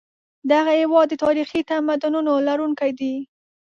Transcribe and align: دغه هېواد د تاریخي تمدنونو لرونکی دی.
دغه 0.51 0.71
هېواد 0.81 1.07
د 1.09 1.15
تاریخي 1.23 1.61
تمدنونو 1.69 2.31
لرونکی 2.47 2.91
دی. 2.99 3.13